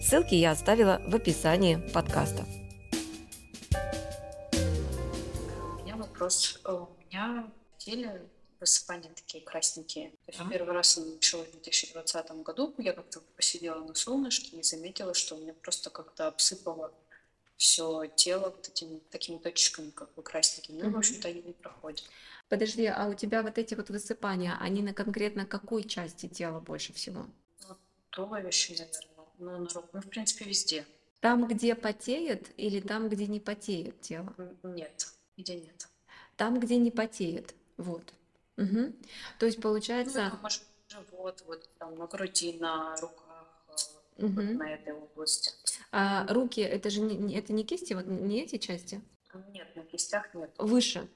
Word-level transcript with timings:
Ссылки 0.00 0.34
я 0.34 0.52
оставила 0.52 1.02
в 1.06 1.14
описании 1.14 1.76
подкаста. 1.92 2.46
У 5.78 5.82
меня 5.82 5.94
вопрос. 5.96 6.58
Э, 6.64 6.72
у 6.72 6.88
меня 7.04 7.50
в 7.74 7.78
теле 7.78 8.26
высыпания 8.60 9.10
такие 9.14 9.44
красненькие. 9.44 10.10
То 10.10 10.16
есть 10.28 10.40
а? 10.40 10.48
первый 10.48 10.72
раз 10.72 10.96
это 10.96 11.06
началось 11.06 11.48
в 11.48 11.52
2020 11.52 12.30
году. 12.42 12.74
Я 12.78 12.94
как-то 12.94 13.20
посидела 13.36 13.84
на 13.84 13.94
солнышке 13.94 14.56
и 14.56 14.62
заметила, 14.62 15.12
что 15.12 15.36
у 15.36 15.38
меня 15.38 15.52
просто 15.52 15.90
как-то 15.90 16.28
обсыпало 16.28 16.94
все 17.58 18.06
тело 18.16 18.48
вот 18.48 18.68
этими 18.68 19.00
такими 19.10 19.36
точками, 19.36 19.90
как 19.90 20.14
бы 20.14 20.22
красненькими. 20.22 20.80
Ну, 20.80 20.88
mm 20.88 20.92
в 20.92 20.96
общем-то, 20.96 21.28
они 21.28 21.42
не 21.42 21.52
проходят. 21.52 22.04
Подожди, 22.48 22.86
а 22.86 23.06
у 23.06 23.12
тебя 23.12 23.42
вот 23.42 23.58
эти 23.58 23.74
вот 23.74 23.90
высыпания, 23.90 24.56
они 24.60 24.80
на 24.80 24.94
конкретно 24.94 25.44
какой 25.44 25.84
части 25.84 26.26
тела 26.26 26.58
больше 26.58 26.94
всего? 26.94 27.26
Ну, 27.68 27.76
туловище, 28.08 28.72
наверное. 28.72 29.19
Ну, 29.40 29.58
на 29.58 29.68
руку. 29.70 29.88
Ну, 29.94 30.00
в 30.00 30.08
принципе, 30.08 30.44
везде. 30.44 30.86
Там, 31.20 31.48
где 31.48 31.74
потеет, 31.74 32.48
или 32.56 32.80
там, 32.80 33.08
где 33.08 33.26
не 33.26 33.40
потеет 33.40 34.00
тело? 34.00 34.34
Нет, 34.62 35.08
где 35.36 35.56
нет. 35.56 35.88
Там, 36.36 36.60
где 36.60 36.76
не 36.76 36.90
потеет. 36.90 37.54
Вот. 37.76 38.12
Угу. 38.56 38.92
То 39.38 39.46
есть 39.46 39.60
получается... 39.60 40.30
Ну, 40.32 40.38
может, 40.42 40.62
живот, 40.88 41.42
вот 41.46 41.68
там 41.78 41.98
на 41.98 42.06
груди, 42.06 42.52
на 42.58 42.96
руках, 42.96 43.46
угу. 44.18 44.28
вот 44.28 44.44
на 44.44 44.74
этой 44.74 44.92
области. 44.92 45.52
А 45.92 46.26
руки, 46.32 46.60
это 46.60 46.90
же 46.90 47.00
не, 47.00 47.34
это 47.36 47.52
не 47.52 47.64
кисти, 47.64 47.94
вот 47.94 48.06
не 48.06 48.42
эти 48.42 48.58
части? 48.58 49.00
Нет, 49.52 49.74
на 49.76 49.82
кистях 49.82 50.34
нет. 50.34 50.50
Выше. 50.58 51.08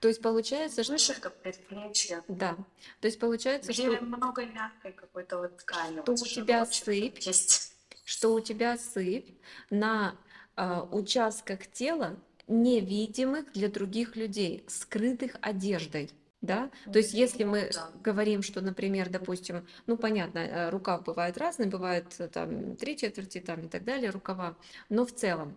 То 0.00 0.08
есть 0.08 0.20
получается, 0.20 0.84
что... 0.84 0.92
Выше, 0.92 1.14
как 1.20 1.34
предплечье. 1.40 2.22
Да. 2.28 2.56
То 3.00 3.06
есть 3.06 3.18
получается, 3.18 3.72
Где 3.72 3.94
что... 3.94 4.04
много 4.04 4.44
мягкой 4.44 4.92
какой-то 4.92 5.38
вот 5.38 5.56
ткани. 5.58 6.02
Что 6.02 6.12
вот 6.12 6.22
у 6.22 6.26
тебя 6.26 6.66
сыпь. 6.66 7.18
Есть 7.20 7.71
что 8.04 8.34
у 8.34 8.40
тебя 8.40 8.78
сыпь 8.78 9.30
на 9.70 10.14
э, 10.56 10.80
участках 10.90 11.66
тела, 11.66 12.16
невидимых 12.48 13.52
для 13.52 13.68
других 13.68 14.16
людей, 14.16 14.64
скрытых 14.68 15.36
одеждой. 15.40 16.10
Да? 16.40 16.70
То 16.92 16.98
есть 16.98 17.14
если 17.14 17.44
мы 17.44 17.70
говорим, 18.02 18.42
что, 18.42 18.60
например, 18.60 19.08
допустим, 19.08 19.64
ну 19.86 19.96
понятно, 19.96 20.40
э, 20.40 20.70
рукав 20.70 21.04
бывает 21.04 21.38
разный, 21.38 21.66
бывает 21.66 22.06
э, 22.18 22.26
там 22.26 22.74
три 22.74 22.96
четверти 22.96 23.38
там 23.38 23.66
и 23.66 23.68
так 23.68 23.84
далее 23.84 24.10
рукава, 24.10 24.56
но 24.88 25.06
в 25.06 25.12
целом 25.12 25.56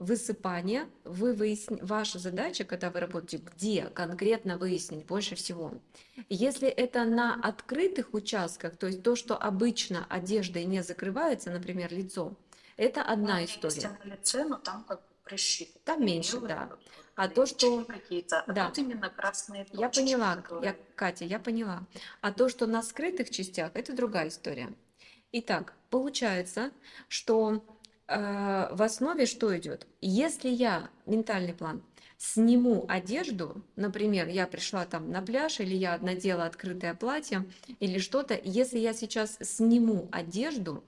высыпание, 0.00 0.88
вы 1.04 1.34
выясни... 1.34 1.78
ваша 1.82 2.18
задача, 2.18 2.64
когда 2.64 2.90
вы 2.90 3.00
работаете, 3.00 3.44
где 3.54 3.84
конкретно 3.84 4.56
выяснить 4.56 5.06
больше 5.06 5.36
всего. 5.36 5.74
Если 6.28 6.68
это 6.68 7.04
на 7.04 7.34
открытых 7.34 8.14
участках, 8.14 8.76
то 8.76 8.86
есть 8.86 9.02
то, 9.02 9.14
что 9.14 9.36
обычно 9.36 10.06
одеждой 10.08 10.64
не 10.64 10.82
закрывается, 10.82 11.50
например, 11.50 11.92
лицо, 11.92 12.34
это 12.78 13.02
одна 13.02 13.38
ну, 13.38 13.44
история. 13.44 13.98
На 14.02 14.08
лице, 14.10 14.44
но 14.44 14.56
там 14.56 14.84
как 14.88 15.00
бы 15.00 15.06
прыщи. 15.22 15.70
Там 15.84 16.04
меньше, 16.04 16.40
да. 16.40 16.70
А 17.14 17.28
то, 17.28 17.44
что... 17.44 17.84
Какие-то, 17.84 18.40
а 18.40 18.52
да. 18.52 18.68
тут 18.68 18.78
именно 18.78 19.10
красные 19.10 19.66
точки. 19.66 19.80
Я 19.80 19.90
поняла, 19.90 20.36
которые... 20.36 20.70
я, 20.70 20.76
Катя, 20.94 21.26
я 21.26 21.38
поняла. 21.38 21.86
А 22.22 22.32
то, 22.32 22.48
что 22.48 22.66
на 22.66 22.82
скрытых 22.82 23.28
частях, 23.28 23.72
это 23.74 23.94
другая 23.94 24.28
история. 24.28 24.72
Итак, 25.30 25.74
получается, 25.90 26.70
что 27.08 27.62
в 28.10 28.82
основе 28.82 29.24
что 29.24 29.56
идет? 29.56 29.86
Если 30.00 30.48
я, 30.48 30.90
ментальный 31.06 31.54
план, 31.54 31.82
сниму 32.18 32.84
одежду, 32.88 33.64
например, 33.76 34.26
я 34.28 34.46
пришла 34.48 34.84
там 34.84 35.10
на 35.10 35.22
пляж, 35.22 35.60
или 35.60 35.76
я 35.76 35.96
надела 35.98 36.44
открытое 36.44 36.94
платье, 36.94 37.46
или 37.78 37.98
что-то, 37.98 38.38
если 38.42 38.78
я 38.78 38.94
сейчас 38.94 39.38
сниму 39.40 40.08
одежду, 40.10 40.82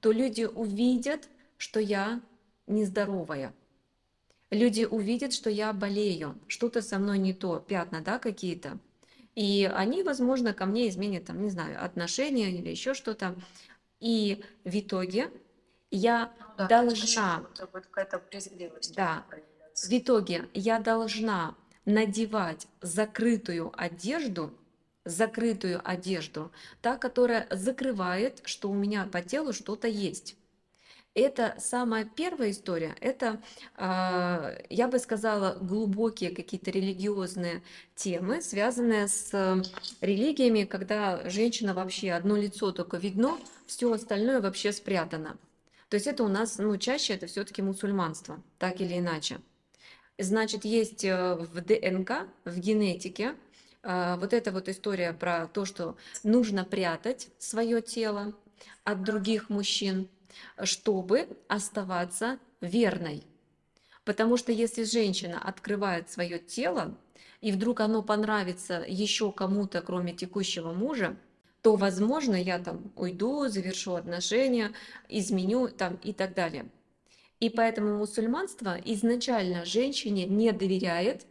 то 0.00 0.12
люди 0.12 0.44
увидят, 0.44 1.28
что 1.56 1.80
я 1.80 2.20
нездоровая. 2.66 3.54
Люди 4.50 4.84
увидят, 4.84 5.32
что 5.32 5.50
я 5.50 5.72
болею, 5.72 6.38
что-то 6.48 6.82
со 6.82 6.98
мной 6.98 7.18
не 7.18 7.32
то, 7.32 7.58
пятна, 7.60 8.02
да, 8.02 8.18
какие-то. 8.18 8.78
И 9.34 9.70
они, 9.72 10.02
возможно, 10.02 10.52
ко 10.52 10.66
мне 10.66 10.88
изменят, 10.88 11.24
там, 11.24 11.42
не 11.42 11.48
знаю, 11.48 11.82
отношения 11.82 12.50
или 12.50 12.68
еще 12.68 12.92
что-то. 12.92 13.36
И 14.00 14.44
в 14.64 14.78
итоге 14.78 15.30
я 15.90 16.32
ну, 16.38 16.46
да, 16.58 16.68
должна, 16.68 17.44
да, 18.94 19.24
в 19.74 19.92
итоге 19.92 20.48
я 20.54 20.78
должна 20.78 21.54
надевать 21.84 22.66
закрытую 22.82 23.72
одежду, 23.76 24.52
закрытую 25.04 25.80
одежду, 25.82 26.52
та, 26.82 26.96
которая 26.96 27.46
закрывает, 27.50 28.42
что 28.44 28.70
у 28.70 28.74
меня 28.74 29.06
по 29.06 29.22
телу 29.22 29.52
что-то 29.52 29.88
есть. 29.88 30.36
Это 31.14 31.56
самая 31.58 32.04
первая 32.04 32.50
история, 32.50 32.94
это, 33.00 33.40
э, 33.76 34.66
я 34.70 34.86
бы 34.88 34.98
сказала, 35.00 35.58
глубокие 35.60 36.30
какие-то 36.30 36.70
религиозные 36.70 37.62
темы, 37.96 38.40
связанные 38.40 39.08
с 39.08 39.32
религиями, 40.00 40.64
когда 40.64 41.28
женщина 41.28 41.74
вообще 41.74 42.12
одно 42.12 42.36
лицо 42.36 42.70
только 42.70 42.98
видно, 42.98 43.36
все 43.66 43.92
остальное 43.92 44.40
вообще 44.40 44.72
спрятано. 44.72 45.38
То 45.88 45.94
есть 45.94 46.06
это 46.06 46.22
у 46.22 46.28
нас, 46.28 46.58
ну, 46.58 46.76
чаще 46.76 47.14
это 47.14 47.26
все-таки 47.26 47.62
мусульманство, 47.62 48.42
так 48.58 48.80
или 48.80 48.98
иначе. 48.98 49.40
Значит, 50.18 50.64
есть 50.64 51.04
э, 51.04 51.34
в 51.34 51.60
ДНК, 51.60 52.28
в 52.44 52.58
генетике, 52.58 53.34
э, 53.82 54.16
вот 54.18 54.32
эта 54.32 54.52
вот 54.52 54.68
история 54.68 55.12
про 55.12 55.46
то, 55.46 55.64
что 55.64 55.96
нужно 56.24 56.64
прятать 56.64 57.28
свое 57.38 57.80
тело 57.80 58.34
от 58.84 59.02
других 59.02 59.48
мужчин, 59.48 60.08
чтобы 60.62 61.28
оставаться 61.48 62.38
верной. 62.60 63.24
Потому 64.04 64.36
что 64.36 64.52
если 64.52 64.84
женщина 64.84 65.40
открывает 65.40 66.10
свое 66.10 66.38
тело, 66.38 66.98
и 67.40 67.52
вдруг 67.52 67.80
оно 67.80 68.02
понравится 68.02 68.84
еще 68.86 69.30
кому-то, 69.32 69.80
кроме 69.80 70.12
текущего 70.12 70.72
мужа, 70.72 71.16
то, 71.68 71.76
возможно, 71.76 72.34
я 72.34 72.58
там 72.58 72.90
уйду, 72.96 73.46
завершу 73.48 73.96
отношения, 73.96 74.72
изменю 75.06 75.68
там 75.68 75.96
и 76.02 76.14
так 76.14 76.32
далее. 76.32 76.64
И 77.40 77.50
поэтому 77.50 77.98
мусульманство 77.98 78.78
изначально 78.86 79.66
женщине 79.66 80.24
не 80.24 80.50
доверяет, 80.52 81.26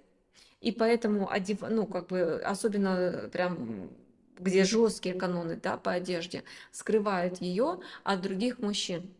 и 0.61 0.71
поэтому, 0.71 1.27
одев, 1.31 1.61
ну, 1.67 1.87
как 1.87 2.09
бы, 2.09 2.39
особенно 2.45 3.31
прям 3.33 3.89
где 4.37 4.63
жесткие 4.63 5.15
каноны 5.15 5.55
да, 5.55 5.75
по 5.75 5.93
одежде, 5.93 6.43
скрывают 6.71 7.41
ее 7.41 7.79
от 8.03 8.21
других 8.21 8.59
мужчин. 8.59 9.11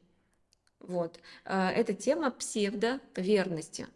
Вот. 0.79 1.19
Э, 1.45 1.69
это 1.69 1.95
тема 1.95 2.29
псевдоверности, 2.29 3.87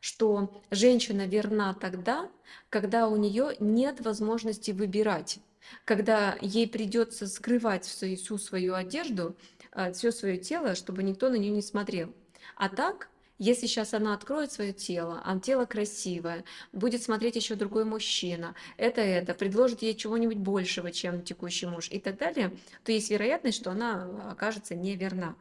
что 0.00 0.62
женщина 0.70 1.26
верна 1.26 1.74
тогда, 1.74 2.30
когда 2.70 3.08
у 3.08 3.16
нее 3.16 3.56
нет 3.58 4.00
возможности 4.00 4.70
выбирать 4.70 5.40
когда 5.84 6.36
ей 6.40 6.68
придется 6.68 7.26
скрывать 7.26 7.84
всю 7.84 8.38
свою 8.38 8.74
одежду, 8.74 9.36
а, 9.72 9.92
все 9.92 10.10
свое 10.12 10.38
тело, 10.38 10.74
чтобы 10.74 11.02
никто 11.02 11.28
на 11.28 11.36
нее 11.36 11.52
не 11.52 11.62
смотрел. 11.62 12.12
А 12.56 12.68
так, 12.68 13.08
если 13.38 13.66
сейчас 13.66 13.94
она 13.94 14.14
откроет 14.14 14.50
свое 14.50 14.72
тело, 14.72 15.22
а 15.24 15.38
тело 15.38 15.64
красивое, 15.64 16.44
будет 16.72 17.02
смотреть 17.02 17.36
еще 17.36 17.54
другой 17.54 17.84
мужчина, 17.84 18.54
это 18.76 19.00
это, 19.00 19.34
предложит 19.34 19.82
ей 19.82 19.94
чего-нибудь 19.94 20.38
большего, 20.38 20.90
чем 20.90 21.22
текущий 21.22 21.66
муж 21.66 21.88
и 21.90 22.00
так 22.00 22.18
далее, 22.18 22.56
то 22.84 22.92
есть 22.92 23.10
вероятность, 23.10 23.58
что 23.58 23.70
она 23.70 24.30
окажется 24.30 24.74
неверна. 24.74 25.36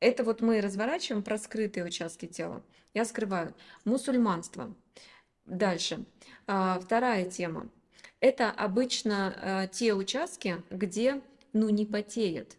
Это 0.00 0.24
вот 0.24 0.40
мы 0.40 0.60
разворачиваем 0.60 1.22
про 1.22 1.38
скрытые 1.38 1.84
участки 1.86 2.26
тела. 2.26 2.62
Я 2.92 3.04
скрываю. 3.04 3.54
Мусульманство. 3.84 4.74
Дальше. 5.46 6.04
А, 6.46 6.78
вторая 6.80 7.30
тема 7.30 7.70
это 8.20 8.50
обычно 8.50 9.34
э, 9.40 9.68
те 9.72 9.94
участки, 9.94 10.62
где 10.70 11.20
ну, 11.52 11.68
не 11.68 11.84
потеет. 11.84 12.56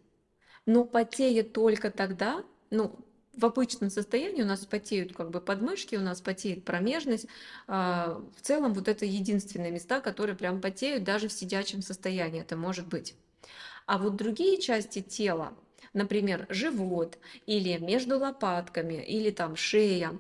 Но 0.65 0.83
потеет 0.86 1.54
только 1.54 1.92
тогда, 1.92 2.44
ну, 2.69 2.95
в 3.36 3.45
обычном 3.45 3.89
состоянии 3.89 4.42
у 4.42 4.45
нас 4.45 4.65
потеют 4.65 5.13
как 5.13 5.30
бы 5.30 5.39
подмышки, 5.39 5.95
у 5.95 6.01
нас 6.01 6.21
потеет 6.21 6.65
промежность. 6.65 7.27
Э, 7.68 8.19
в 8.36 8.42
целом 8.42 8.74
вот 8.74 8.88
это 8.88 9.06
единственные 9.06 9.71
места, 9.71 10.01
которые 10.01 10.36
прям 10.36 10.62
потеют 10.62 11.04
даже 11.04 11.27
в 11.27 11.33
сидячем 11.33 11.81
состоянии, 11.81 12.42
это 12.42 12.56
может 12.56 12.88
быть. 12.88 13.15
А 13.86 13.98
вот 13.98 14.15
другие 14.15 14.59
части 14.59 15.01
тела, 15.01 15.54
например, 15.94 16.45
живот 16.50 17.18
или 17.45 17.77
между 17.77 18.19
лопатками 18.19 18.95
или 18.95 19.31
там 19.31 19.56
шея, 19.56 20.12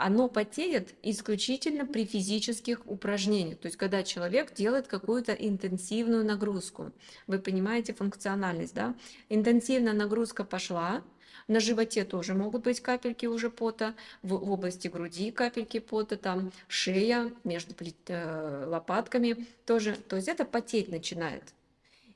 оно 0.00 0.28
потеет 0.28 0.94
исключительно 1.02 1.86
при 1.86 2.06
физических 2.06 2.86
упражнениях, 2.86 3.58
то 3.58 3.66
есть 3.66 3.76
когда 3.76 4.02
человек 4.02 4.54
делает 4.54 4.86
какую-то 4.86 5.32
интенсивную 5.32 6.24
нагрузку. 6.24 6.92
Вы 7.26 7.38
понимаете 7.38 7.92
функциональность, 7.92 8.74
да? 8.74 8.94
Интенсивная 9.28 9.92
нагрузка 9.92 10.44
пошла, 10.44 11.02
на 11.48 11.60
животе 11.60 12.04
тоже 12.04 12.34
могут 12.34 12.62
быть 12.62 12.80
капельки 12.80 13.26
уже 13.26 13.50
пота, 13.50 13.94
в, 14.22 14.34
области 14.34 14.88
груди 14.88 15.30
капельки 15.30 15.80
пота, 15.80 16.16
там 16.16 16.52
шея 16.68 17.32
между 17.44 17.74
э, 18.08 18.64
лопатками 18.66 19.46
тоже. 19.66 19.96
То 20.08 20.16
есть 20.16 20.28
это 20.28 20.44
потеть 20.44 20.88
начинает. 20.88 21.42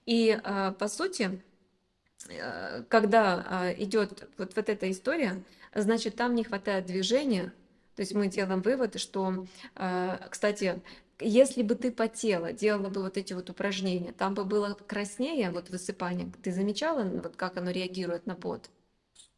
И 0.06 0.40
э, 0.42 0.72
по 0.78 0.88
сути, 0.88 1.42
э, 2.28 2.84
когда 2.88 3.74
идет 3.76 4.26
вот, 4.38 4.54
вот 4.56 4.68
эта 4.68 4.90
история, 4.90 5.42
значит, 5.74 6.16
там 6.16 6.34
не 6.34 6.44
хватает 6.44 6.86
движения, 6.86 7.52
то 7.94 8.00
есть 8.00 8.14
мы 8.14 8.28
делаем 8.28 8.62
вывод, 8.62 8.98
что, 8.98 9.46
кстати, 10.30 10.82
если 11.20 11.62
бы 11.62 11.74
ты 11.74 11.92
потела, 11.92 12.52
делала 12.52 12.88
бы 12.88 13.02
вот 13.02 13.16
эти 13.16 13.32
вот 13.32 13.48
упражнения, 13.50 14.12
там 14.12 14.34
бы 14.34 14.44
было 14.44 14.74
краснее, 14.74 15.50
вот 15.50 15.70
высыпание. 15.70 16.32
Ты 16.42 16.52
замечала, 16.52 17.04
вот 17.04 17.36
как 17.36 17.56
оно 17.56 17.70
реагирует 17.70 18.26
на 18.26 18.34
пот? 18.34 18.68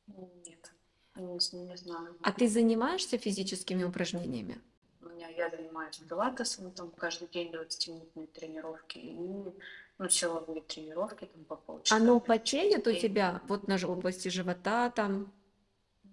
Нет, 0.06 0.72
не, 1.16 1.76
знаю. 1.76 2.16
А 2.22 2.32
ты 2.32 2.48
занимаешься 2.48 3.18
физическими 3.18 3.84
упражнениями? 3.84 4.60
У 5.02 5.08
меня 5.08 5.28
я 5.28 5.50
занимаюсь 5.50 5.96
пилатесом, 5.96 6.70
там 6.72 6.90
каждый 6.90 7.28
день 7.28 7.52
20-минутные 7.52 8.26
тренировки 8.28 8.98
и 8.98 9.18
ну, 9.98 10.08
силовые 10.08 10.62
тренировки 10.62 11.26
там 11.26 11.44
по 11.44 11.56
полчаса. 11.56 11.96
Оно 11.96 12.20
починит 12.20 12.86
у 12.86 12.92
тебя 12.92 13.42
вот 13.48 13.68
на 13.68 13.76
области 13.86 14.28
живота 14.28 14.90
там? 14.90 15.32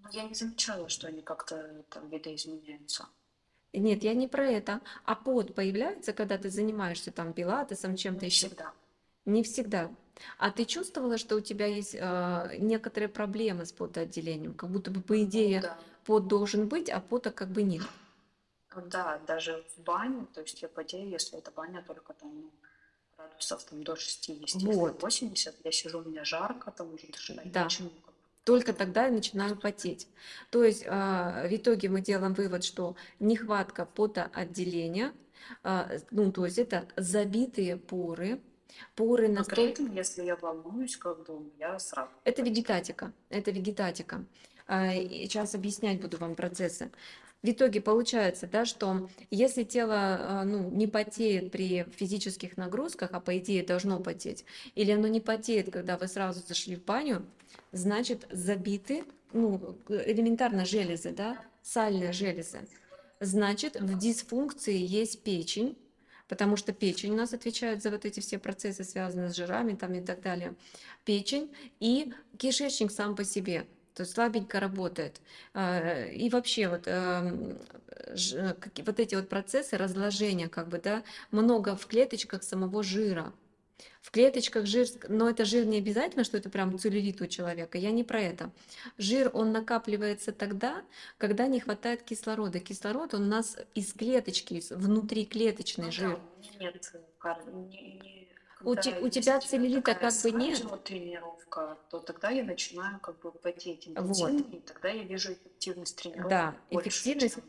Ну, 0.04 0.10
я 0.12 0.24
не 0.24 0.34
замечала, 0.34 0.88
что 0.88 1.08
они 1.08 1.22
как-то 1.22 1.84
там 1.90 2.08
видоизменяются. 2.08 3.06
Нет, 3.72 4.04
я 4.04 4.14
не 4.14 4.28
про 4.28 4.46
это. 4.46 4.80
А 5.04 5.14
пот 5.16 5.54
появляется, 5.54 6.12
когда 6.12 6.38
ты 6.38 6.50
занимаешься 6.50 7.10
там 7.10 7.32
пилатесом, 7.32 7.96
чем-то 7.96 8.26
еще? 8.26 8.46
Не 8.46 8.48
всегда. 8.50 8.72
Не 9.24 9.42
всегда. 9.42 9.90
А 10.38 10.50
ты 10.50 10.64
чувствовала, 10.64 11.18
что 11.18 11.36
у 11.36 11.40
тебя 11.40 11.66
есть 11.66 11.96
э, 11.98 12.56
некоторые 12.58 13.08
проблемы 13.08 13.64
с 13.66 13.72
потоотделением? 13.72 14.54
Как 14.54 14.70
будто 14.70 14.90
бы, 14.92 15.00
по 15.00 15.20
идее, 15.24 15.60
Да. 15.62 15.78
пот 16.04 16.28
должен 16.28 16.68
быть, 16.68 16.88
а 16.88 17.00
пота 17.00 17.32
как 17.32 17.48
бы 17.48 17.62
нет. 17.62 17.82
Да, 18.86 19.18
даже 19.26 19.64
в 19.76 19.82
бане, 19.82 20.26
то 20.34 20.40
есть 20.40 20.60
я 20.62 20.68
потею, 20.68 21.08
если 21.08 21.38
это 21.38 21.50
баня 21.50 21.82
только 21.82 22.12
там 22.12 22.30
ну, 22.42 22.50
градусов 23.16 23.64
там 23.64 23.82
до 23.84 23.96
60, 23.96 24.36
если 24.40 24.66
Вот. 24.66 25.02
80, 25.02 25.54
я 25.64 25.72
сижу, 25.72 26.00
у 26.00 26.04
меня 26.04 26.24
жарко, 26.24 26.70
там 26.70 26.92
уже 26.94 27.06
дышать 27.06 27.50
Да. 27.50 27.64
нечем, 27.64 27.84
ну. 27.86 28.13
Только 28.44 28.74
тогда 28.74 29.06
я 29.06 29.10
начинаю 29.10 29.56
потеть. 29.56 30.06
То 30.50 30.62
есть 30.64 30.84
а, 30.86 31.46
в 31.48 31.54
итоге 31.54 31.88
мы 31.88 32.02
делаем 32.02 32.34
вывод, 32.34 32.62
что 32.62 32.94
нехватка 33.18 33.86
потоотделения, 33.86 35.12
а, 35.62 35.90
ну 36.10 36.30
то 36.30 36.44
есть 36.44 36.58
это 36.58 36.86
забитые 36.96 37.76
поры, 37.78 38.40
поры 38.94 39.28
Но 39.28 39.34
при 39.34 39.38
настолько... 39.38 39.82
этом, 39.82 39.94
если 39.94 40.22
я 40.24 40.36
волнуюсь, 40.36 40.96
как 40.96 41.24
бы 41.26 41.50
я 41.58 41.78
сразу 41.78 42.10
Это 42.24 42.42
вегетатика, 42.42 43.12
это 43.30 43.50
вегетатика. 43.50 44.24
А, 44.66 44.92
Сейчас 44.92 45.54
объяснять 45.54 46.00
буду 46.00 46.18
вам 46.18 46.34
процессы. 46.34 46.90
В 47.44 47.50
итоге 47.50 47.82
получается, 47.82 48.48
да, 48.50 48.64
что 48.64 49.10
если 49.30 49.64
тело 49.64 49.96
а, 49.98 50.44
ну, 50.44 50.70
не 50.70 50.86
потеет 50.86 51.52
при 51.52 51.84
физических 51.94 52.56
нагрузках, 52.56 53.10
а 53.12 53.20
по 53.20 53.36
идее 53.36 53.62
должно 53.62 54.00
потеть, 54.00 54.46
или 54.74 54.92
оно 54.92 55.08
не 55.08 55.20
потеет, 55.20 55.70
когда 55.70 55.98
вы 55.98 56.08
сразу 56.08 56.42
зашли 56.48 56.74
в 56.76 56.82
баню, 56.82 57.22
значит 57.70 58.26
забиты, 58.30 59.04
ну, 59.34 59.76
элементарно 59.90 60.64
железы, 60.64 61.10
да, 61.10 61.36
сальные 61.62 62.12
железы. 62.12 62.60
Значит, 63.20 63.78
в 63.78 63.98
дисфункции 63.98 64.78
есть 64.78 65.22
печень, 65.22 65.76
потому 66.28 66.56
что 66.56 66.72
печень 66.72 67.12
у 67.12 67.16
нас 67.16 67.34
отвечает 67.34 67.82
за 67.82 67.90
вот 67.90 68.06
эти 68.06 68.20
все 68.20 68.38
процессы, 68.38 68.84
связанные 68.84 69.28
с 69.28 69.36
жирами 69.36 69.74
там 69.74 69.92
и 69.92 70.00
так 70.00 70.22
далее. 70.22 70.54
Печень 71.04 71.54
и 71.78 72.10
кишечник 72.38 72.90
сам 72.90 73.14
по 73.14 73.22
себе, 73.22 73.66
то 73.94 74.02
есть 74.02 74.12
слабенько 74.14 74.60
работает. 74.60 75.20
А, 75.54 76.04
И 76.06 76.28
вообще 76.28 76.68
вот, 76.68 76.82
эм, 76.86 77.58
вот 78.84 79.00
эти 79.00 79.14
вот 79.14 79.28
процессы 79.28 79.76
разложения, 79.76 80.48
как 80.48 80.68
бы, 80.68 80.78
да, 80.78 81.02
много 81.30 81.76
в 81.76 81.86
клеточках 81.86 82.42
самого 82.42 82.82
жира. 82.82 83.32
В 84.00 84.10
клеточках 84.10 84.66
жир, 84.66 84.86
но 85.08 85.30
это 85.30 85.44
жир 85.44 85.64
не 85.66 85.78
обязательно, 85.78 86.24
что 86.24 86.36
это 86.36 86.50
прям 86.50 86.78
целлюлит 86.78 87.20
у 87.20 87.26
человека, 87.26 87.78
я 87.78 87.90
не 87.90 88.04
про 88.04 88.20
это. 88.20 88.50
Жир, 88.98 89.30
он 89.32 89.50
накапливается 89.52 90.32
тогда, 90.32 90.82
когда 91.18 91.46
не 91.46 91.58
хватает 91.60 92.02
кислорода. 92.02 92.60
Кислород, 92.60 93.14
он 93.14 93.22
у 93.22 93.26
нас 93.26 93.56
из 93.74 93.92
клеточки, 93.92 94.54
из 94.54 94.70
внутриклеточный 94.70 95.86
Ну 95.86 95.92
жир. 95.92 96.18
да, 96.18 96.58
нет 96.60 96.90
э, 96.94 97.50
не- 97.52 97.98
не- 98.02 98.28
У, 98.64 98.74
те- 98.74 98.98
у 99.00 99.08
тебя 99.08 99.40
целлюлита 99.40 99.94
как 99.94 100.12
бы 100.22 100.30
нет. 100.32 100.84
тренировка, 100.84 101.78
то 101.90 102.00
тогда 102.00 102.30
я 102.30 102.44
начинаю 102.44 102.98
как 103.00 103.18
бы 103.20 103.32
потеть 103.32 103.88
Вот. 103.94 104.32
и 104.32 104.60
тогда 104.60 104.88
я 104.88 105.02
вижу 105.02 105.32
эффективность 105.32 105.96
тренировок 105.96 106.28
Да, 106.28 106.56
больше, 106.70 106.88
эффективность, 106.88 107.34
чем 107.34 107.44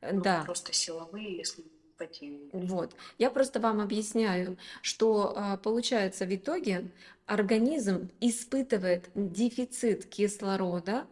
э, 0.00 0.12
ну, 0.12 0.22
да. 0.22 0.42
просто 0.44 0.72
силовые, 0.72 1.36
если 1.36 1.64
потею. 1.98 2.48
Вот. 2.52 2.94
Я 3.18 3.30
просто 3.30 3.60
вам 3.60 3.80
объясняю, 3.80 4.56
что 4.82 5.34
а, 5.36 5.56
получается 5.58 6.24
в 6.24 6.34
итоге 6.34 6.90
организм 7.26 8.10
испытывает 8.20 9.10
дефицит 9.14 10.06
кислорода, 10.06 11.06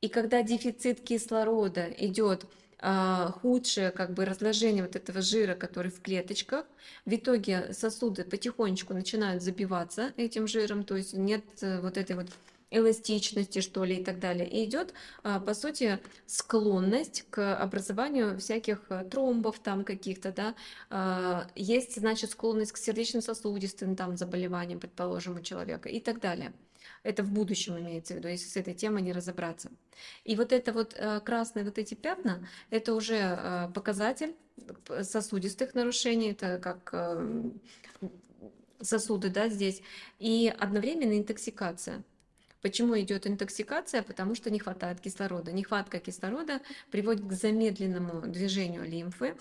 и 0.00 0.08
когда 0.08 0.42
дефицит 0.42 1.00
кислорода 1.00 1.86
идет 1.98 2.46
худшее 2.80 3.90
как 3.90 4.12
бы 4.12 4.24
разложение 4.24 4.82
вот 4.82 4.96
этого 4.96 5.22
жира, 5.22 5.54
который 5.54 5.90
в 5.90 6.00
клеточках, 6.00 6.66
в 7.04 7.14
итоге 7.14 7.72
сосуды 7.72 8.24
потихонечку 8.24 8.92
начинают 8.92 9.42
забиваться 9.42 10.12
этим 10.16 10.46
жиром, 10.46 10.84
то 10.84 10.96
есть 10.96 11.14
нет 11.14 11.44
э, 11.62 11.80
вот 11.80 11.96
этой 11.96 12.16
вот 12.16 12.28
эластичности, 12.70 13.60
что 13.60 13.84
ли, 13.84 13.96
и 13.96 14.04
так 14.04 14.18
далее. 14.18 14.48
И 14.48 14.64
идет, 14.64 14.92
а, 15.22 15.40
по 15.40 15.54
сути, 15.54 16.00
склонность 16.26 17.24
к 17.30 17.56
образованию 17.56 18.38
всяких 18.38 18.80
э, 18.88 19.04
тромбов 19.04 19.58
там 19.60 19.84
каких-то, 19.84 20.32
да. 20.32 20.54
А, 20.90 21.46
Есть, 21.54 21.98
значит, 22.00 22.30
склонность 22.30 22.72
к 22.72 22.76
сердечно-сосудистым 22.76 23.94
там 23.94 24.16
заболеваниям, 24.16 24.80
предположим, 24.80 25.36
у 25.36 25.40
человека 25.40 25.88
и 25.88 26.00
так 26.00 26.20
далее. 26.20 26.52
Это 27.02 27.22
в 27.22 27.30
будущем 27.30 27.78
имеется 27.78 28.14
в 28.14 28.16
виду, 28.18 28.28
если 28.28 28.48
с 28.48 28.56
этой 28.56 28.74
темой 28.74 29.02
не 29.02 29.12
разобраться. 29.12 29.70
И 30.24 30.34
вот 30.34 30.52
это 30.52 30.72
вот 30.72 30.94
э, 30.96 31.20
красные 31.20 31.64
вот 31.64 31.78
эти 31.78 31.94
пятна, 31.94 32.48
это 32.70 32.94
уже 32.94 33.16
э, 33.16 33.70
показатель 33.74 34.34
сосудистых 35.02 35.74
нарушений, 35.74 36.30
это 36.32 36.58
как 36.58 36.94
сосуды, 38.80 39.28
да, 39.30 39.48
здесь, 39.48 39.82
и 40.18 40.52
одновременно 40.58 41.18
интоксикация. 41.18 42.02
Почему 42.66 42.98
идет 42.98 43.28
интоксикация? 43.28 44.02
Потому 44.02 44.34
что 44.34 44.50
не 44.50 44.58
хватает 44.58 44.98
кислорода. 45.00 45.52
Нехватка 45.52 46.00
кислорода 46.00 46.60
приводит 46.90 47.24
к 47.24 47.32
замедленному 47.32 48.22
движению 48.26 48.82
лимфы, 48.82 49.36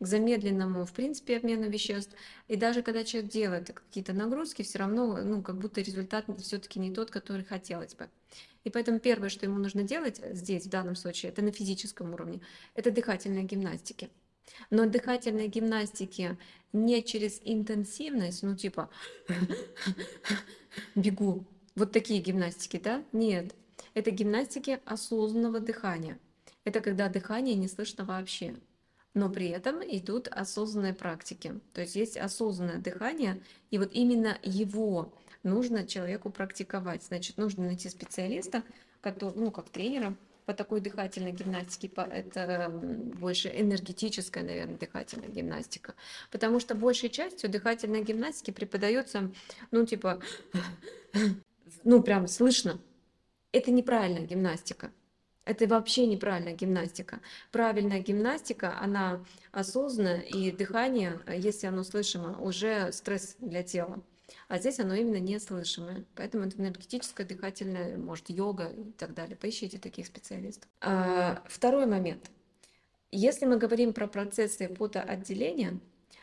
к 0.00 0.06
замедленному, 0.06 0.86
в 0.86 0.92
принципе, 0.94 1.36
обмену 1.36 1.68
веществ. 1.68 2.14
И 2.48 2.56
даже 2.56 2.80
когда 2.80 3.04
человек 3.04 3.30
делает 3.30 3.70
какие-то 3.70 4.14
нагрузки, 4.14 4.62
все 4.62 4.78
равно, 4.78 5.18
ну, 5.22 5.42
как 5.42 5.58
будто 5.58 5.82
результат 5.82 6.24
все-таки 6.38 6.80
не 6.80 6.90
тот, 6.90 7.10
который 7.10 7.44
хотелось 7.44 7.94
бы. 7.94 8.08
И 8.64 8.70
поэтому 8.70 8.98
первое, 8.98 9.28
что 9.28 9.44
ему 9.44 9.58
нужно 9.58 9.82
делать 9.82 10.18
здесь, 10.32 10.64
в 10.64 10.70
данном 10.70 10.96
случае, 10.96 11.32
это 11.32 11.42
на 11.42 11.52
физическом 11.52 12.14
уровне, 12.14 12.40
это 12.74 12.90
дыхательные 12.90 13.44
гимнастики. 13.44 14.08
Но 14.70 14.86
дыхательные 14.86 15.48
гимнастики 15.48 16.38
не 16.72 17.02
через 17.02 17.42
интенсивность, 17.44 18.42
ну 18.42 18.56
типа 18.56 18.88
бегу, 20.94 21.44
вот 21.80 21.92
такие 21.92 22.20
гимнастики, 22.20 22.78
да? 22.78 23.02
Нет. 23.12 23.54
Это 23.94 24.10
гимнастики 24.10 24.80
осознанного 24.84 25.60
дыхания. 25.60 26.18
Это 26.64 26.80
когда 26.80 27.08
дыхание 27.08 27.54
не 27.54 27.68
слышно 27.68 28.04
вообще. 28.04 28.54
Но 29.14 29.30
при 29.30 29.48
этом 29.48 29.82
идут 29.82 30.28
осознанные 30.28 30.92
практики. 30.92 31.58
То 31.72 31.80
есть 31.80 31.96
есть 31.96 32.18
осознанное 32.18 32.78
дыхание, 32.78 33.42
и 33.70 33.78
вот 33.78 33.90
именно 33.92 34.38
его 34.42 35.12
нужно 35.42 35.86
человеку 35.86 36.28
практиковать. 36.30 37.02
Значит, 37.02 37.38
нужно 37.38 37.64
найти 37.64 37.88
специалиста, 37.88 38.62
который, 39.00 39.34
ну, 39.36 39.50
как 39.50 39.70
тренера 39.70 40.14
по 40.44 40.52
такой 40.52 40.80
дыхательной 40.80 41.32
гимнастике. 41.32 41.90
Это 41.96 42.68
больше 42.68 43.48
энергетическая, 43.48 44.44
наверное, 44.44 44.76
дыхательная 44.76 45.28
гимнастика. 45.28 45.94
Потому 46.30 46.60
что 46.60 46.74
большей 46.74 47.08
частью 47.08 47.48
дыхательной 47.48 48.04
гимнастики 48.04 48.50
преподается, 48.50 49.32
ну, 49.70 49.86
типа, 49.86 50.20
ну, 51.84 52.02
прям 52.02 52.26
слышно. 52.26 52.80
Это 53.52 53.70
неправильная 53.70 54.26
гимнастика. 54.26 54.92
Это 55.44 55.66
вообще 55.66 56.06
неправильная 56.06 56.54
гимнастика. 56.54 57.20
Правильная 57.50 58.00
гимнастика, 58.00 58.78
она 58.78 59.24
осознанная, 59.52 60.20
и 60.20 60.52
дыхание, 60.52 61.20
если 61.26 61.66
оно 61.66 61.82
слышимо, 61.82 62.40
уже 62.40 62.92
стресс 62.92 63.36
для 63.40 63.62
тела. 63.62 64.02
А 64.48 64.58
здесь 64.58 64.78
оно 64.78 64.94
именно 64.94 65.18
неслышимое. 65.18 66.04
Поэтому 66.14 66.44
это 66.44 66.60
энергетическое, 66.60 67.26
дыхательное, 67.26 67.96
может, 67.96 68.30
йога 68.30 68.68
и 68.68 68.92
так 68.92 69.14
далее. 69.14 69.36
Поищите 69.36 69.78
таких 69.78 70.06
специалистов. 70.06 70.68
А, 70.80 71.42
второй 71.48 71.86
момент. 71.86 72.30
Если 73.10 73.44
мы 73.44 73.56
говорим 73.56 73.92
про 73.92 74.06
процессы 74.06 74.68
потоотделения, 74.68 75.80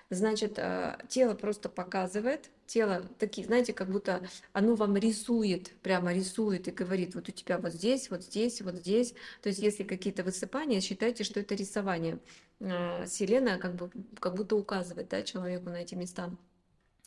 значит, 0.10 0.58
а, 0.58 1.00
тело 1.10 1.34
просто 1.34 1.68
показывает, 1.70 2.50
тело 2.68 3.04
такие, 3.18 3.48
знаете, 3.48 3.74
как 3.74 3.90
будто 3.90 4.28
оно 4.54 4.76
вам 4.76 4.96
рисует, 4.98 5.72
прямо 5.82 6.14
рисует 6.14 6.68
и 6.68 6.72
говорит, 6.72 7.16
вот 7.16 7.30
у 7.30 7.32
тебя 7.32 7.58
вот 7.58 7.74
здесь, 7.74 8.10
вот 8.12 8.24
здесь, 8.24 8.62
вот 8.62 8.76
здесь. 8.76 9.14
То 9.42 9.50
есть, 9.50 9.60
если 9.60 9.84
какие-то 9.84 10.24
высыпания, 10.24 10.82
считайте, 10.82 11.24
что 11.24 11.40
это 11.40 11.56
рисование. 11.56 12.20
А, 12.60 13.06
Вселенная 13.06 13.58
как, 13.58 13.76
бы, 13.76 13.90
как 14.20 14.36
будто 14.36 14.56
указывает 14.56 15.10
да, 15.10 15.24
человеку 15.24 15.70
на 15.70 15.82
эти 15.82 15.96
места. 15.96 16.30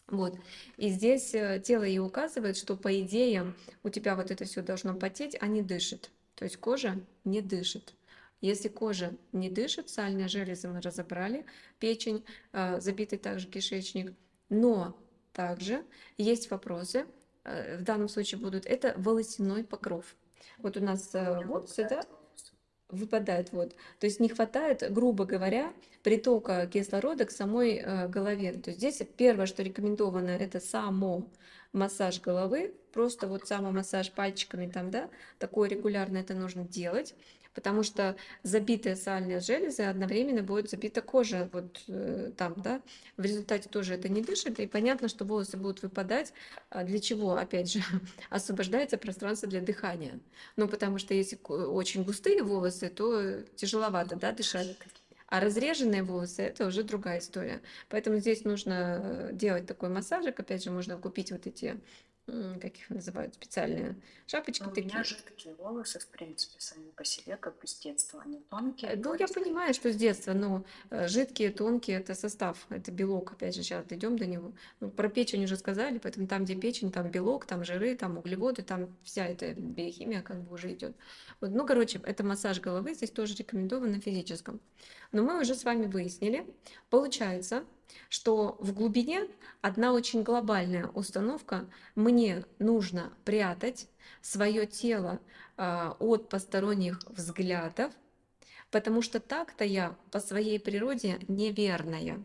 Вот. 0.08 0.36
И 0.76 0.88
здесь 0.88 1.34
э, 1.34 1.62
тело 1.64 1.84
и 1.84 1.98
указывает, 1.98 2.56
что 2.56 2.76
по 2.76 3.00
идее 3.00 3.54
у 3.84 3.90
тебя 3.90 4.16
вот 4.16 4.32
это 4.32 4.44
все 4.44 4.60
должно 4.60 4.94
потеть, 4.94 5.36
а 5.40 5.46
не 5.46 5.62
дышит. 5.62 6.10
То 6.34 6.44
есть 6.44 6.56
кожа 6.56 6.98
не 7.24 7.40
дышит. 7.40 7.94
Если 8.40 8.68
кожа 8.68 9.12
не 9.32 9.50
дышит, 9.50 9.88
сальная 9.88 10.26
железа 10.26 10.68
мы 10.68 10.80
разобрали, 10.80 11.44
печень, 11.78 12.24
э, 12.52 12.80
забитый 12.80 13.18
также 13.18 13.46
кишечник, 13.46 14.14
но 14.48 14.96
также 15.32 15.84
есть 16.18 16.50
вопросы, 16.50 17.06
э, 17.44 17.78
в 17.78 17.82
данном 17.82 18.08
случае 18.08 18.40
будут, 18.40 18.66
это 18.66 18.94
волосяной 18.96 19.64
покров. 19.64 20.16
Вот 20.58 20.76
у 20.76 20.80
нас 20.80 21.10
волосы, 21.12 21.86
да, 21.88 22.02
выпадает 22.92 23.52
вот. 23.52 23.74
То 23.98 24.06
есть 24.06 24.20
не 24.20 24.28
хватает, 24.28 24.84
грубо 24.92 25.24
говоря, 25.24 25.72
притока 26.02 26.66
кислорода 26.66 27.24
к 27.24 27.30
самой 27.30 27.76
э, 27.76 28.08
голове. 28.08 28.52
То 28.52 28.70
есть 28.70 28.78
здесь 28.78 29.02
первое, 29.16 29.46
что 29.46 29.62
рекомендовано, 29.62 30.30
это 30.30 30.60
само 30.60 31.26
массаж 31.72 32.20
головы, 32.20 32.74
просто 32.92 33.28
вот 33.28 33.46
самомассаж 33.46 34.10
пальчиками 34.12 34.68
там, 34.68 34.90
да, 34.90 35.08
такое 35.38 35.68
регулярно 35.68 36.18
это 36.18 36.34
нужно 36.34 36.64
делать 36.64 37.14
потому 37.54 37.82
что 37.82 38.16
забитая 38.42 38.96
сальная 38.96 39.40
железа 39.40 39.90
одновременно 39.90 40.42
будет 40.42 40.70
забита 40.70 41.02
кожа 41.02 41.48
вот 41.52 41.82
э, 41.88 42.32
там, 42.36 42.54
да, 42.56 42.82
в 43.16 43.22
результате 43.22 43.68
тоже 43.68 43.94
это 43.94 44.08
не 44.08 44.22
дышит, 44.22 44.58
и 44.60 44.66
понятно, 44.66 45.08
что 45.08 45.24
волосы 45.24 45.56
будут 45.56 45.82
выпадать, 45.82 46.32
а 46.70 46.84
для 46.84 47.00
чего, 47.00 47.34
опять 47.34 47.72
же, 47.72 47.82
освобождается 48.30 48.98
пространство 48.98 49.48
для 49.48 49.60
дыхания, 49.60 50.20
ну, 50.56 50.68
потому 50.68 50.98
что 50.98 51.14
если 51.14 51.38
очень 51.46 52.04
густые 52.04 52.42
волосы, 52.42 52.88
то 52.88 53.42
тяжеловато, 53.56 54.16
да, 54.16 54.32
дышать. 54.32 54.76
А 55.30 55.38
разреженные 55.38 56.02
волосы 56.02 56.42
это 56.42 56.66
уже 56.66 56.82
другая 56.82 57.20
история. 57.20 57.62
Поэтому 57.88 58.18
здесь 58.18 58.42
нужно 58.42 59.00
э, 59.00 59.30
делать 59.32 59.64
такой 59.64 59.88
массажик. 59.88 60.40
Опять 60.40 60.64
же, 60.64 60.72
можно 60.72 60.98
купить 60.98 61.30
вот 61.30 61.46
эти 61.46 61.80
как 62.26 62.76
их 62.76 62.90
называют, 62.90 63.34
специальные 63.34 63.96
шапочки 64.26 64.62
Но 64.62 64.70
такие. 64.70 64.86
У 64.86 64.88
меня 64.90 65.04
жидкие 65.04 65.54
волосы, 65.54 65.98
в 65.98 66.06
принципе, 66.08 66.60
сами 66.60 66.90
по 66.90 67.04
себе, 67.04 67.36
как 67.36 67.58
бы 67.58 67.66
с 67.66 67.78
детства, 67.78 68.22
они 68.24 68.40
тонкие. 68.50 68.96
Ну, 68.96 69.14
я 69.14 69.26
понимаю, 69.26 69.74
что 69.74 69.92
с 69.92 69.96
детства, 69.96 70.32
но 70.32 70.64
э, 70.90 71.08
жидкие, 71.08 71.50
тонкие, 71.50 71.98
это 71.98 72.14
состав, 72.14 72.66
это 72.68 72.92
белок, 72.92 73.32
опять 73.32 73.54
же, 73.54 73.62
сейчас 73.62 73.84
дойдем 73.84 74.16
до 74.16 74.26
него. 74.26 74.52
Ну, 74.80 74.90
про 74.90 75.08
печень 75.08 75.44
уже 75.44 75.56
сказали, 75.56 75.98
поэтому 75.98 76.26
там, 76.26 76.44
где 76.44 76.54
печень, 76.54 76.92
там 76.92 77.10
белок, 77.10 77.46
там 77.46 77.64
жиры, 77.64 77.96
там 77.96 78.18
углеводы, 78.18 78.62
там 78.62 78.96
вся 79.02 79.26
эта 79.26 79.54
биохимия 79.54 80.22
как 80.22 80.42
бы 80.42 80.54
уже 80.54 80.72
идет. 80.72 80.96
Вот, 81.40 81.50
ну, 81.50 81.66
короче, 81.66 82.00
это 82.04 82.24
массаж 82.24 82.60
головы, 82.60 82.94
здесь 82.94 83.10
тоже 83.10 83.34
рекомендован 83.34 83.90
на 83.90 84.00
физическом. 84.00 84.60
Но 85.12 85.22
мы 85.22 85.40
уже 85.40 85.54
с 85.54 85.64
вами 85.64 85.86
выяснили, 85.86 86.46
получается, 86.90 87.64
что 88.08 88.56
в 88.60 88.72
глубине 88.72 89.26
одна 89.60 89.92
очень 89.92 90.22
глобальная 90.22 90.88
установка 90.88 91.66
мне 91.94 92.44
нужно 92.58 93.12
прятать 93.24 93.88
свое 94.22 94.66
тело 94.66 95.20
а, 95.56 95.96
от 95.98 96.28
посторонних 96.28 97.00
взглядов, 97.08 97.92
потому 98.70 99.02
что 99.02 99.20
так-то 99.20 99.64
я 99.64 99.96
по 100.10 100.20
своей 100.20 100.58
природе 100.58 101.20
неверная. 101.28 102.22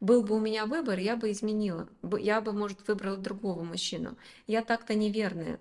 Был 0.00 0.22
бы 0.22 0.36
у 0.36 0.40
меня 0.40 0.66
выбор, 0.66 0.98
я 0.98 1.16
бы 1.16 1.30
изменила. 1.30 1.88
Я 2.18 2.40
бы, 2.40 2.52
может, 2.52 2.86
выбрала 2.86 3.16
другого 3.16 3.62
мужчину. 3.62 4.16
Я 4.46 4.62
так-то 4.62 4.94
неверная. 4.94 5.58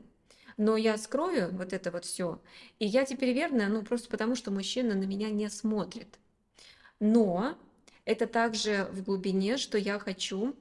Но 0.57 0.77
я 0.77 0.97
скрою 0.97 1.49
вот 1.53 1.73
это 1.73 1.91
вот 1.91 2.05
все. 2.05 2.41
И 2.79 2.85
я 2.85 3.05
теперь 3.05 3.33
верная, 3.33 3.67
ну, 3.67 3.81
просто 3.83 4.09
потому, 4.09 4.35
что 4.35 4.51
мужчина 4.51 4.93
на 4.95 5.03
меня 5.03 5.29
не 5.29 5.49
смотрит. 5.49 6.19
Но 6.99 7.57
это 8.05 8.27
также 8.27 8.87
в 8.91 9.03
глубине, 9.03 9.57
что 9.57 9.77
я 9.77 9.99
хочу 9.99 10.55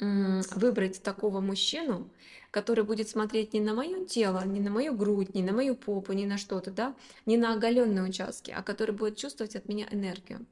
выбрать 0.00 1.02
такого 1.02 1.40
мужчину, 1.40 2.10
который 2.50 2.84
будет 2.84 3.08
смотреть 3.08 3.52
не 3.52 3.60
на 3.60 3.74
мое 3.74 4.06
тело, 4.06 4.42
не 4.46 4.60
на 4.60 4.70
мою 4.70 4.94
грудь, 4.94 5.34
не 5.34 5.42
на 5.42 5.52
мою 5.52 5.76
попу, 5.76 6.12
не 6.12 6.26
на 6.26 6.38
что-то, 6.38 6.70
да, 6.70 6.94
не 7.26 7.36
на 7.36 7.52
оголенные 7.52 8.04
участки, 8.04 8.50
а 8.50 8.62
который 8.62 8.94
будет 8.94 9.18
чувствовать 9.18 9.56
от 9.56 9.68
меня 9.68 9.86
энергию. 9.90 10.46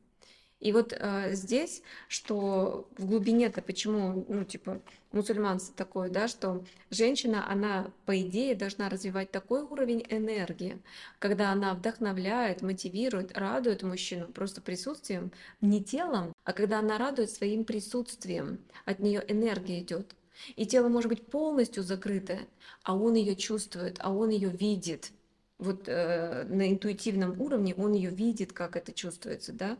И 0.61 0.73
вот 0.73 0.93
э, 0.93 1.35
здесь, 1.35 1.83
что 2.09 2.89
в 2.97 3.07
глубине-то 3.07 3.63
почему, 3.63 4.25
ну, 4.29 4.45
типа, 4.45 4.81
мусульманство 5.13 5.73
такое, 5.77 6.11
да, 6.11 6.27
что 6.27 6.65
женщина, 6.91 7.49
она, 7.49 7.93
по 8.07 8.21
идее, 8.21 8.57
должна 8.57 8.89
развивать 8.89 9.31
такой 9.31 9.63
уровень 9.63 10.05
энергии, 10.09 10.81
когда 11.21 11.53
она 11.53 11.75
вдохновляет, 11.75 12.63
мотивирует, 12.63 13.39
радует 13.39 13.85
мужчину 13.85 14.27
просто 14.27 14.61
присутствием, 14.61 15.31
не 15.61 15.83
телом, 15.83 16.33
а 16.43 16.53
когда 16.53 16.81
она 16.81 16.99
радует 16.99 17.31
своим 17.31 17.65
присутствием, 17.65 18.59
от 18.85 18.99
нее 18.99 19.25
энергия 19.29 19.81
идет. 19.81 20.17
И 20.57 20.67
тело 20.67 20.89
может 20.89 21.09
быть 21.09 21.27
полностью 21.27 21.85
закрытое, 21.85 22.49
а 22.83 22.97
он 22.97 23.15
ее 23.15 23.37
чувствует, 23.37 23.99
а 24.01 24.13
он 24.13 24.31
ее 24.31 24.49
видит. 24.49 25.13
Вот 25.59 25.85
э, 25.87 26.45
на 26.49 26.71
интуитивном 26.71 27.41
уровне 27.41 27.75
он 27.77 27.93
ее 27.93 28.11
видит, 28.11 28.53
как 28.53 28.77
это 28.77 28.93
чувствуется, 28.93 29.53
да. 29.53 29.79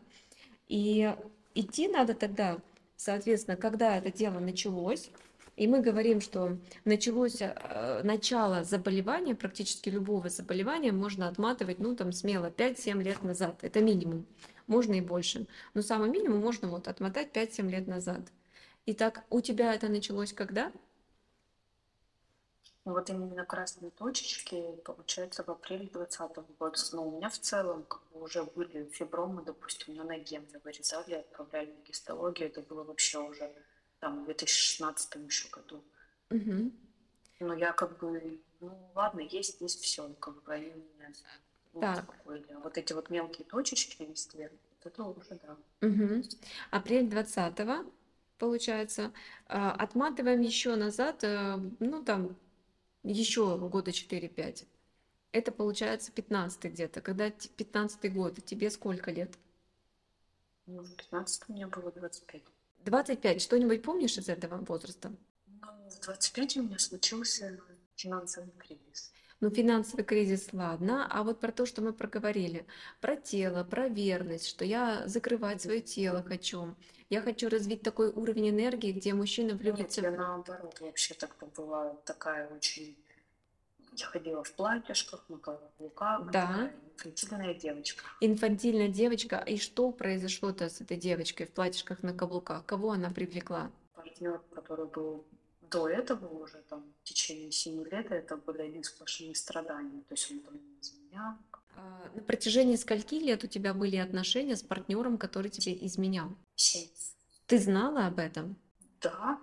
И 0.69 1.13
идти 1.55 1.87
надо 1.89 2.13
тогда, 2.13 2.59
соответственно, 2.95 3.57
когда 3.57 3.97
это 3.97 4.11
дело 4.11 4.39
началось, 4.39 5.09
и 5.57 5.67
мы 5.67 5.81
говорим, 5.81 6.21
что 6.21 6.57
началось 6.85 7.41
э, 7.41 8.01
начало 8.03 8.63
заболевания, 8.63 9.35
практически 9.35 9.89
любого 9.89 10.29
заболевания 10.29 10.93
можно 10.93 11.27
отматывать, 11.27 11.79
ну, 11.79 11.97
там, 11.97 12.13
смело 12.13 12.49
5-7 12.49 13.03
лет 13.03 13.23
назад. 13.23 13.57
Это 13.61 13.81
минимум. 13.81 14.25
Можно 14.67 14.93
и 14.93 15.01
больше. 15.01 15.47
Но 15.73 15.81
самый 15.81 16.09
минимум 16.09 16.39
можно 16.39 16.69
вот 16.69 16.87
отмотать 16.87 17.31
5-7 17.33 17.69
лет 17.69 17.87
назад. 17.87 18.21
Итак, 18.85 19.25
у 19.29 19.41
тебя 19.41 19.73
это 19.73 19.89
началось 19.89 20.31
когда? 20.31 20.71
Ну, 22.89 22.95
вот 22.95 23.07
именно 23.11 23.45
красные 23.45 23.91
точечки, 23.91 24.75
получается, 24.83 25.43
в 25.43 25.49
апреле 25.49 25.85
2020 25.93 26.37
года. 26.57 26.79
Но 26.93 27.07
у 27.07 27.17
меня 27.17 27.29
в 27.29 27.37
целом 27.37 27.83
как 27.83 28.01
бы 28.11 28.23
уже 28.23 28.43
были 28.43 28.89
фибромы, 28.89 29.43
допустим, 29.43 29.95
на 29.95 30.03
ноге 30.03 30.39
мне 30.39 30.59
вырезали, 30.63 31.13
отправляли 31.13 31.71
в 31.71 31.87
гистологию. 31.87 32.49
Это 32.49 32.61
было 32.61 32.83
вообще 32.83 33.19
уже 33.19 33.53
там 33.99 34.23
в 34.23 34.25
2016 34.25 35.15
еще 35.27 35.49
году. 35.49 35.83
Угу. 36.31 36.71
Но 37.41 37.53
я 37.53 37.73
как 37.73 37.99
бы, 37.99 38.41
ну 38.59 38.91
ладно, 38.95 39.19
есть, 39.19 39.61
есть 39.61 39.83
все, 39.83 40.11
как 40.19 40.41
бы 40.41 40.51
они 40.51 40.65
меня 40.65 41.11
ну, 41.73 41.81
так. 41.81 41.99
успокоили. 41.99 42.51
А 42.53 42.59
вот 42.61 42.75
эти 42.75 42.93
вот 42.93 43.11
мелкие 43.11 43.45
точечки 43.45 44.01
везде, 44.01 44.51
вот 44.71 44.91
это 44.91 45.03
уже 45.03 45.39
да. 45.43 45.87
Угу. 45.87 46.23
Апрель 46.71 47.07
20 47.07 47.85
получается. 48.39 49.11
А, 49.45 49.73
отматываем 49.73 50.41
еще 50.41 50.75
назад, 50.75 51.23
э, 51.23 51.57
ну 51.79 52.03
там 52.03 52.35
еще 53.03 53.57
года 53.57 53.91
4-5. 53.91 54.65
Это 55.31 55.51
получается 55.51 56.11
15 56.11 56.63
где-то. 56.65 57.01
Когда 57.01 57.29
15 57.29 58.13
год, 58.13 58.43
тебе 58.45 58.69
сколько 58.71 59.11
лет? 59.11 59.37
Ну, 60.65 60.83
в 60.83 60.95
15 60.95 61.49
мне 61.49 61.67
было 61.67 61.91
25. 61.91 62.41
25. 62.85 63.41
Что-нибудь 63.41 63.83
помнишь 63.83 64.17
из 64.17 64.29
этого 64.29 64.57
возраста? 64.57 65.11
Ну, 65.47 65.89
в 65.89 65.99
25 65.99 66.57
у 66.57 66.63
меня 66.63 66.79
случился 66.79 67.59
финансовый 67.95 68.51
кризис. 68.57 69.11
Ну, 69.41 69.49
финансовый 69.49 70.03
кризис, 70.03 70.49
ладно. 70.51 71.07
А 71.09 71.23
вот 71.23 71.39
про 71.39 71.51
то, 71.53 71.65
что 71.65 71.81
мы 71.81 71.93
проговорили, 71.93 72.65
про 72.99 73.15
тело, 73.15 73.63
про 73.63 73.87
верность, 73.87 74.47
что 74.47 74.65
я 74.65 75.07
закрывать 75.07 75.61
свое 75.61 75.79
тело 75.79 76.21
хочу. 76.23 76.75
Я 77.09 77.21
хочу 77.21 77.47
развить 77.47 77.81
такой 77.81 78.09
уровень 78.09 78.49
энергии, 78.49 78.91
где 78.91 79.13
мужчина 79.13 79.55
влюбится. 79.55 80.01
Нет, 80.01 80.11
я 80.11 80.17
наоборот 80.17 80.79
вообще 80.81 81.13
так 81.13 81.35
была 81.55 81.95
такая 82.05 82.47
очень... 82.49 82.97
Я 83.93 84.05
ходила 84.05 84.43
в 84.43 84.51
платьишках, 84.53 85.25
на 85.29 85.37
каблуках. 85.37 86.31
Да. 86.31 86.71
Инфантильная 86.97 87.53
девочка. 87.53 88.03
Инфантильная 88.19 88.89
девочка. 88.89 89.37
И 89.37 89.57
что 89.57 89.91
произошло-то 89.91 90.69
с 90.69 90.81
этой 90.81 90.97
девочкой 90.97 91.47
в 91.47 91.51
платьишках 91.51 92.03
на 92.03 92.13
каблуках? 92.13 92.65
Кого 92.65 92.91
она 92.91 93.09
привлекла? 93.09 93.71
Партнер, 93.95 94.41
который 94.53 94.85
был 94.85 95.25
до 95.69 95.87
этого 95.87 96.27
уже 96.27 96.61
там 96.69 96.83
в 97.01 97.03
течение 97.03 97.51
семи 97.51 97.83
лет, 97.85 98.11
это 98.11 98.37
были 98.37 98.61
одни 98.61 98.83
сплошные 98.83 99.35
страдания. 99.35 100.01
То 100.07 100.13
есть 100.13 100.31
он 100.31 100.39
там 100.39 100.53
не 100.55 100.79
изменял, 100.81 101.35
а, 101.75 102.09
на 102.13 102.21
протяжении 102.21 102.75
скольки 102.75 103.15
лет 103.15 103.43
у 103.43 103.47
тебя 103.47 103.73
были 103.73 103.95
отношения 103.95 104.55
с 104.55 104.63
партнером, 104.63 105.17
который 105.17 105.49
тебе 105.49 105.73
изменял? 105.85 106.35
Семь. 106.55 106.89
Ты 107.47 107.57
знала 107.57 108.07
об 108.07 108.19
этом? 108.19 108.57
Да. 109.01 109.39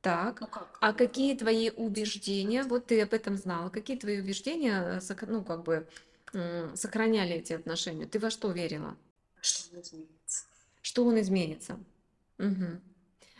Так. 0.00 0.40
Ну 0.40 0.46
как? 0.46 0.78
А 0.80 0.92
какие 0.92 1.36
твои 1.36 1.70
убеждения, 1.70 2.62
вот 2.62 2.86
ты 2.86 3.02
об 3.02 3.12
этом 3.12 3.36
знала, 3.36 3.68
какие 3.70 3.98
твои 3.98 4.20
убеждения, 4.20 5.00
э, 5.00 5.26
ну, 5.26 5.44
как 5.44 5.64
бы, 5.64 5.86
сохраняли 6.74 7.34
эти 7.34 7.52
отношения? 7.52 8.06
Ты 8.06 8.18
во 8.18 8.30
что 8.30 8.50
верила? 8.50 8.96
Что 9.40 9.74
он 9.74 9.80
изменится? 9.80 10.44
Что 10.82 11.04
он 11.04 11.20
изменится? 11.20 11.78
Мгм. 12.38 12.80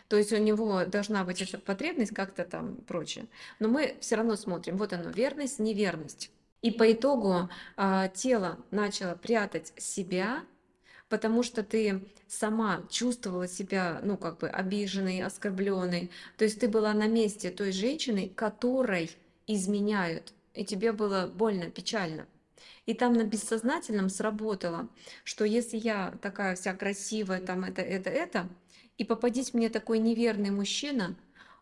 То 0.08 0.16
есть 0.16 0.32
у 0.32 0.36
него 0.36 0.84
должна 0.84 1.24
быть 1.24 1.42
эта 1.42 1.58
потребность 1.58 2.14
как-то 2.14 2.44
там 2.44 2.76
прочее. 2.86 3.26
Но 3.58 3.68
мы 3.68 3.96
все 4.00 4.16
равно 4.16 4.36
смотрим, 4.36 4.76
вот 4.76 4.92
оно, 4.92 5.10
верность, 5.10 5.58
неверность. 5.58 6.30
И 6.62 6.70
по 6.70 6.90
итогу 6.90 7.48
а, 7.76 8.08
тело 8.08 8.58
начало 8.70 9.14
прятать 9.14 9.72
себя, 9.76 10.44
потому 11.08 11.42
что 11.42 11.62
ты 11.62 12.02
сама 12.26 12.82
чувствовала 12.90 13.46
себя, 13.46 14.00
ну, 14.02 14.16
как 14.16 14.38
бы 14.38 14.48
обиженной, 14.48 15.22
оскорбленной. 15.22 16.10
То 16.36 16.44
есть 16.44 16.60
ты 16.60 16.68
была 16.68 16.92
на 16.92 17.06
месте 17.06 17.50
той 17.50 17.72
женщины, 17.72 18.28
которой 18.28 19.10
изменяют. 19.46 20.32
И 20.54 20.64
тебе 20.64 20.92
было 20.92 21.30
больно, 21.32 21.70
печально. 21.70 22.26
И 22.86 22.94
там 22.94 23.14
на 23.14 23.24
бессознательном 23.24 24.08
сработало, 24.08 24.88
что 25.24 25.44
если 25.44 25.76
я 25.76 26.14
такая 26.22 26.54
вся 26.54 26.72
красивая, 26.74 27.40
там 27.40 27.64
это, 27.64 27.82
это, 27.82 28.10
это, 28.10 28.48
и 28.98 29.04
попадись 29.04 29.54
мне 29.54 29.68
такой 29.68 29.98
неверный 29.98 30.50
мужчина, 30.50 31.16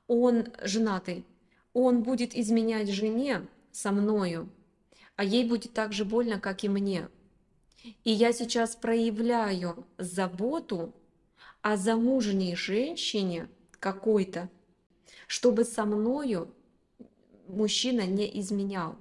он 0.07 0.49
женатый, 0.63 1.25
он 1.73 2.03
будет 2.03 2.35
изменять 2.37 2.89
жене 2.89 3.47
со 3.73 3.91
мною, 3.91 4.49
а 5.17 5.25
ей 5.25 5.49
будет 5.49 5.73
так 5.73 5.93
же 5.93 6.05
больно, 6.05 6.39
как 6.39 6.65
и 6.65 6.69
мне. 6.69 7.09
И 8.05 8.11
я 8.11 8.33
сейчас 8.33 8.77
проявляю 8.77 9.87
заботу 9.99 10.95
о 11.61 11.77
замужней 11.77 12.55
женщине 12.55 13.49
какой-то, 13.81 14.49
чтобы 15.27 15.65
со 15.65 15.85
мною 15.85 16.53
мужчина 17.49 18.07
не 18.07 18.41
изменял. 18.41 18.97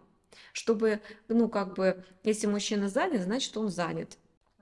Чтобы, 0.51 1.01
ну, 1.27 1.47
как 1.49 1.75
бы, 1.75 2.03
если 2.23 2.47
мужчина 2.47 2.89
занят, 2.89 3.21
значит, 3.21 3.55
он 3.55 3.69
занят. 3.69 4.17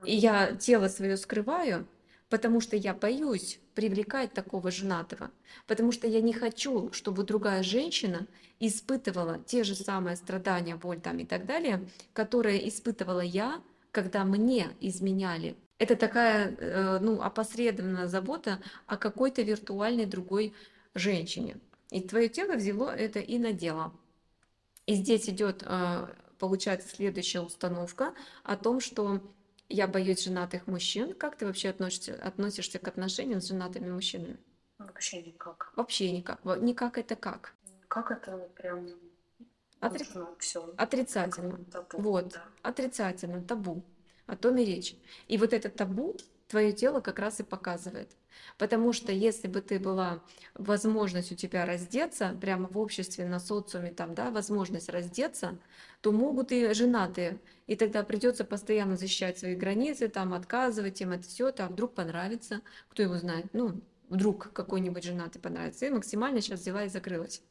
И 0.06 0.16
я 0.16 0.56
тело 0.56 0.88
свое 0.88 1.18
скрываю, 1.18 1.88
потому 2.32 2.62
что 2.62 2.78
я 2.78 2.94
боюсь 2.94 3.60
привлекать 3.76 4.34
такого 4.34 4.72
женатого, 4.72 5.32
потому 5.68 5.92
что 5.92 6.08
я 6.08 6.22
не 6.22 6.32
хочу, 6.32 6.92
чтобы 6.94 7.24
другая 7.24 7.62
женщина 7.62 8.26
испытывала 8.62 9.40
те 9.46 9.66
же 9.66 9.76
самые 9.76 10.16
страдания, 10.16 10.78
боль 10.78 11.02
там 11.02 11.20
и 11.20 11.26
так 11.26 11.46
далее, 11.46 11.86
которые 12.14 12.70
испытывала 12.70 13.20
я, 13.20 13.62
когда 13.92 14.24
мне 14.24 14.70
изменяли. 14.80 15.58
Это 15.78 15.98
такая, 15.98 16.56
э, 16.56 17.00
ну, 17.02 17.22
опосредованная 17.22 18.08
забота 18.08 18.60
о 18.88 18.96
какой-то 18.96 19.42
виртуальной 19.42 20.06
другой 20.06 20.54
женщине. 20.96 21.58
И 21.90 22.00
твое 22.00 22.30
тело 22.30 22.56
взяло 22.56 22.96
это 22.96 23.20
и 23.20 23.40
надело. 23.40 23.94
И 24.86 24.94
здесь 24.94 25.28
идет, 25.28 25.64
э, 25.66 26.08
получается, 26.40 26.88
следующая 26.96 27.42
установка 27.42 28.14
о 28.44 28.56
том, 28.56 28.80
что 28.80 29.20
я 29.72 29.88
боюсь 29.88 30.24
женатых 30.24 30.68
мужчин. 30.68 31.14
Как 31.14 31.38
ты 31.38 31.46
вообще 31.46 31.70
относишься, 31.70 32.16
относишься 32.16 32.80
к 32.80 32.88
отношениям 32.88 33.42
с 33.42 33.48
женатыми 33.48 33.90
мужчинами? 33.90 34.38
Вообще 34.78 35.22
никак. 35.22 35.74
Вообще 35.76 36.12
никак. 36.12 36.44
Никак 36.46 36.98
это 36.98 37.16
как? 37.16 37.54
Как 37.88 38.12
это 38.12 38.38
прям 38.56 38.88
Отри- 39.80 40.38
все 40.40 40.74
Отрицательно. 40.78 41.60
Вот. 41.94 42.40
Отрицательно, 42.62 43.44
табу. 43.44 43.84
О 44.28 44.36
том 44.36 44.58
и 44.58 44.66
речь. 44.66 44.96
И 45.28 45.38
вот 45.38 45.54
это 45.54 45.70
табу 45.70 46.16
твое 46.48 46.72
тело 46.72 47.02
как 47.02 47.20
раз 47.20 47.40
и 47.40 47.44
показывает. 47.44 48.16
Потому 48.58 48.94
что 48.94 49.12
если 49.12 49.48
бы 49.48 49.62
ты 49.62 49.80
была, 49.80 50.24
возможность 50.54 51.32
у 51.32 51.36
тебя 51.36 51.66
раздеться, 51.66 52.38
прямо 52.40 52.68
в 52.68 52.78
обществе, 52.78 53.26
на 53.26 53.40
социуме, 53.40 53.92
там, 53.92 54.14
да, 54.16 54.32
возможность 54.32 54.90
раздеться, 54.90 55.58
то 56.02 56.12
могут 56.12 56.52
и 56.52 56.74
женатые. 56.74 57.40
И 57.68 57.76
тогда 57.76 58.04
придется 58.04 58.44
постоянно 58.44 58.98
защищать 58.98 59.40
свои 59.40 59.56
границы, 59.56 60.08
там, 60.08 60.34
отказывать 60.34 61.02
им 61.02 61.12
это 61.12 61.24
все, 61.24 61.54
а 61.58 61.68
вдруг 61.68 61.94
понравится, 61.94 62.62
кто 62.90 63.04
его 63.04 63.18
знает, 63.18 63.48
ну, 63.54 63.82
вдруг 64.10 64.52
какой-нибудь 64.54 65.04
женатый 65.04 65.42
понравится. 65.42 65.86
И 65.86 65.90
максимально 65.90 66.42
сейчас 66.42 66.62
взяла 66.62 66.86
и 66.86 66.90
закрылась. 66.90 67.42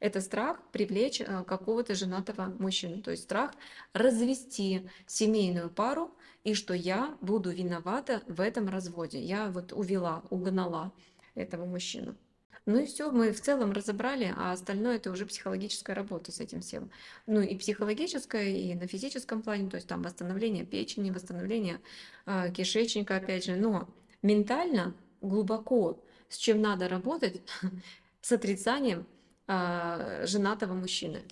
Это 0.00 0.20
страх 0.20 0.62
привлечь 0.70 1.20
э, 1.20 1.44
какого-то 1.44 1.94
женатого 1.94 2.54
мужчину, 2.58 3.02
то 3.02 3.10
есть 3.10 3.24
страх 3.24 3.52
развести 3.92 4.88
семейную 5.06 5.70
пару, 5.70 6.14
и 6.44 6.54
что 6.54 6.72
я 6.72 7.16
буду 7.20 7.50
виновата 7.50 8.22
в 8.28 8.40
этом 8.40 8.68
разводе. 8.68 9.20
Я 9.20 9.50
вот 9.50 9.72
увела, 9.72 10.22
угнала 10.30 10.92
этого 11.34 11.64
мужчину. 11.64 12.16
Ну 12.64 12.78
и 12.80 12.86
все, 12.86 13.10
мы 13.10 13.32
в 13.32 13.40
целом 13.40 13.72
разобрали, 13.72 14.32
а 14.36 14.52
остальное 14.52 14.96
это 14.96 15.10
уже 15.10 15.24
психологическая 15.24 15.96
работа 15.96 16.30
с 16.32 16.38
этим 16.38 16.60
всем. 16.60 16.90
Ну 17.26 17.40
и 17.40 17.56
психологическая, 17.56 18.50
и 18.50 18.74
на 18.74 18.86
физическом 18.86 19.42
плане, 19.42 19.70
то 19.70 19.76
есть 19.76 19.88
там 19.88 20.02
восстановление 20.02 20.66
печени, 20.66 21.10
восстановление 21.10 21.80
э, 22.26 22.52
кишечника, 22.52 23.16
опять 23.16 23.46
же. 23.46 23.56
Но 23.56 23.88
ментально, 24.20 24.94
глубоко, 25.22 26.04
с 26.28 26.36
чем 26.36 26.60
надо 26.60 26.88
работать, 26.88 27.40
с 28.20 28.32
отрицанием 28.32 29.06
а, 29.48 30.26
женатого 30.26 30.74
мужчины. 30.74 31.22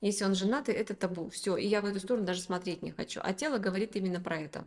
Если 0.00 0.24
он 0.24 0.34
женатый, 0.34 0.74
это 0.74 0.94
табу. 0.94 1.30
Все. 1.30 1.56
И 1.56 1.66
я 1.66 1.80
в 1.80 1.84
эту 1.84 2.00
сторону 2.00 2.26
даже 2.26 2.40
смотреть 2.40 2.82
не 2.82 2.90
хочу. 2.90 3.20
А 3.22 3.32
тело 3.32 3.58
говорит 3.58 3.96
именно 3.96 4.20
про 4.20 4.38
это. 4.40 4.66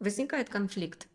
Возникает 0.00 0.48
конфликт. 0.48 1.06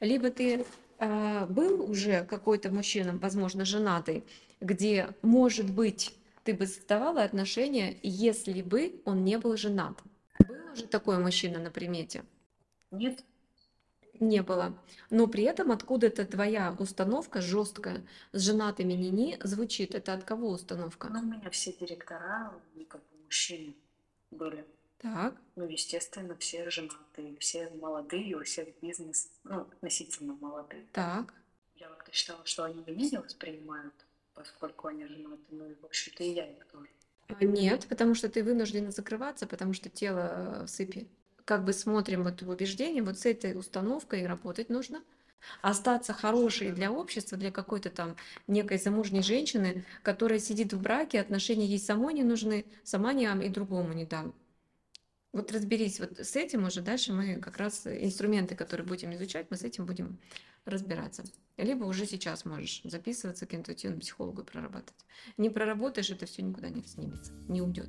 Либо 0.00 0.30
ты 0.30 0.66
а, 0.98 1.46
был 1.46 1.90
уже 1.90 2.24
какой-то 2.24 2.70
мужчина, 2.70 3.16
возможно, 3.16 3.64
женатый, 3.64 4.24
где, 4.60 5.10
может 5.22 5.70
быть, 5.70 6.14
ты 6.44 6.54
бы 6.54 6.66
создавала 6.66 7.22
отношения, 7.22 7.96
если 8.02 8.62
бы 8.62 9.00
он 9.04 9.24
не 9.24 9.38
был 9.38 9.56
женат. 9.56 9.98
Был 10.46 10.72
уже 10.72 10.86
такой 10.86 11.18
мужчина 11.18 11.58
на 11.58 11.70
примете? 11.70 12.24
Нет, 12.90 13.24
Не 14.20 14.42
было. 14.42 14.76
Но 15.10 15.26
при 15.26 15.44
этом 15.44 15.70
откуда-то 15.72 16.24
твоя 16.24 16.74
установка 16.78 17.40
жесткая 17.40 18.06
с 18.32 18.40
женатыми 18.42 18.92
ни 18.92 19.38
звучит. 19.42 19.94
Это 19.94 20.14
от 20.14 20.24
кого 20.24 20.50
установка? 20.50 21.08
но 21.08 21.20
у 21.20 21.22
меня 21.22 21.50
все 21.50 21.72
директора, 21.72 22.52
ну, 22.74 22.84
как 22.84 23.00
бы 23.00 23.24
мужчины 23.24 23.74
были. 24.30 24.64
Так, 24.98 25.36
Ну, 25.54 25.68
естественно, 25.68 26.34
все 26.36 26.68
женатые, 26.70 27.36
все 27.38 27.70
молодые, 27.80 28.36
у 28.36 28.42
всех 28.42 28.66
бизнес, 28.82 29.30
ну, 29.44 29.60
относительно 29.60 30.34
молодые. 30.40 30.86
так. 30.92 31.34
Я 31.76 31.86
как-то 31.88 32.12
считала, 32.12 32.44
что 32.44 32.64
они 32.64 32.82
меня 32.84 33.08
не 33.08 33.18
воспринимают, 33.20 33.94
поскольку 34.34 34.88
они 34.88 35.06
женаты, 35.06 35.44
ну 35.50 35.70
и, 35.70 35.74
в 35.74 35.84
общем-то, 35.84 36.24
и 36.24 36.30
я 36.30 36.50
их 36.50 36.66
тоже. 36.66 36.88
Нет, 37.40 37.86
потому 37.88 38.14
что 38.14 38.28
ты 38.28 38.42
вынуждена 38.42 38.90
закрываться, 38.90 39.46
потому 39.46 39.72
что 39.72 39.88
тело 39.88 40.62
э, 40.62 40.64
в 40.64 40.68
сыпи. 40.68 41.08
Как 41.48 41.64
бы 41.64 41.72
смотрим 41.72 42.24
вот 42.24 42.42
в 42.42 42.50
убеждение, 42.50 43.02
вот 43.02 43.18
с 43.18 43.24
этой 43.24 43.58
установкой 43.58 44.26
работать 44.26 44.68
нужно. 44.68 45.02
Остаться 45.62 46.12
хорошей 46.12 46.72
для 46.72 46.92
общества, 46.92 47.38
для 47.38 47.50
какой-то 47.50 47.88
там 47.88 48.16
некой 48.46 48.76
замужней 48.76 49.22
женщины, 49.22 49.86
которая 50.02 50.40
сидит 50.40 50.74
в 50.74 50.82
браке, 50.82 51.18
отношения 51.18 51.64
ей 51.64 51.78
самой 51.78 52.12
не 52.12 52.22
нужны, 52.22 52.66
сама 52.84 53.14
не 53.14 53.26
дам 53.26 53.40
и 53.40 53.48
другому 53.48 53.94
не 53.94 54.04
дам. 54.04 54.34
Вот 55.32 55.50
разберись 55.50 56.00
вот 56.00 56.18
с 56.18 56.36
этим 56.36 56.66
уже, 56.66 56.82
дальше 56.82 57.14
мы 57.14 57.36
как 57.36 57.56
раз 57.56 57.86
инструменты, 57.86 58.54
которые 58.54 58.86
будем 58.86 59.14
изучать, 59.14 59.46
мы 59.48 59.56
с 59.56 59.62
этим 59.62 59.86
будем 59.86 60.18
разбираться. 60.66 61.24
Либо 61.56 61.84
уже 61.84 62.04
сейчас 62.04 62.44
можешь 62.44 62.82
записываться 62.84 63.46
к 63.46 63.54
интуитивному 63.54 64.02
психологу 64.02 64.42
и 64.42 64.44
прорабатывать. 64.44 65.06
Не 65.38 65.48
проработаешь, 65.48 66.10
это 66.10 66.26
все 66.26 66.42
никуда 66.42 66.68
не 66.68 66.84
снимется, 66.84 67.32
не 67.48 67.62
уйдет. 67.62 67.88